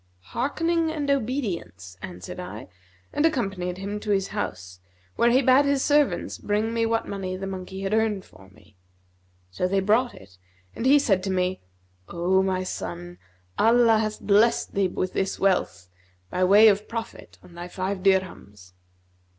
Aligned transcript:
'Hearkening 0.33 0.89
and 0.91 1.11
obedience,' 1.11 1.95
answered 2.01 2.39
I 2.39 2.67
and 3.13 3.23
accompanied 3.23 3.77
him 3.77 3.99
to 3.99 4.09
his 4.09 4.29
house, 4.29 4.79
where 5.15 5.29
he 5.29 5.43
bade 5.43 5.65
his 5.65 5.85
servants 5.85 6.39
bring 6.39 6.73
me 6.73 6.87
what 6.87 7.07
money 7.07 7.37
the 7.37 7.45
monkey 7.45 7.81
had 7.81 7.93
earned 7.93 8.25
for 8.25 8.49
me. 8.49 8.77
So 9.51 9.67
they 9.67 9.79
brought 9.79 10.15
it 10.15 10.39
and 10.75 10.87
he 10.87 10.97
said 10.97 11.21
to 11.25 11.29
me, 11.29 11.61
'O 12.09 12.41
my 12.41 12.63
son, 12.63 13.19
Allah 13.59 13.99
hath 13.99 14.19
blessed 14.19 14.73
thee 14.73 14.87
with 14.87 15.13
this 15.13 15.39
wealth, 15.39 15.87
by 16.31 16.43
way 16.45 16.67
of 16.67 16.87
profit 16.87 17.37
on 17.43 17.53
thy 17.53 17.67
five 17.67 18.01
dirhams.' 18.01 18.73